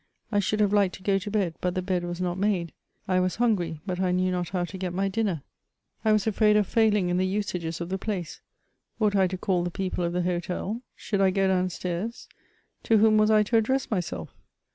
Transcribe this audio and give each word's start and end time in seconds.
i 0.31 0.39
should 0.39 0.59
have 0.59 0.73
liked 0.73 0.95
to 0.95 1.03
go 1.03 1.19
to 1.19 1.29
bed, 1.29 1.53
but 1.61 1.75
the 1.75 1.81
bed 1.83 2.03
wa» 2.03 2.09
Aot 2.09 2.35
made; 2.35 2.73
i 3.07 3.19
was 3.19 3.35
hungry, 3.35 3.81
but 3.85 3.99
I 3.99 4.11
knew 4.11 4.31
not 4.31 4.49
how 4.49 4.65
to 4.65 4.77
get 4.79 4.95
my 4.95 5.07
dinner. 5.07 5.43
I 6.03 6.11
wisa 6.11 6.31
152 6.31 6.31
MEMOIRS 6.31 6.31
OF 6.31 6.33
afraid 6.33 6.57
of 6.57 6.67
failing 7.05 7.09
in 7.09 7.17
the 7.17 7.27
usages 7.27 7.79
of 7.81 7.89
the 7.89 7.99
place; 7.99 8.41
ought 8.99 9.15
I 9.15 9.27
to 9.27 9.37
call 9.37 9.63
the 9.63 9.69
people 9.69 10.03
of 10.03 10.13
the 10.13 10.23
hotel? 10.23 10.81
Should 10.95 11.21
I 11.21 11.29
go 11.29 11.47
down 11.47 11.69
stairs? 11.69 12.27
To 12.81 12.97
whom 12.97 13.17
was 13.19 13.29
J 13.29 13.43
to 13.43 13.57
address 13.57 13.91
myself? 13.91 14.33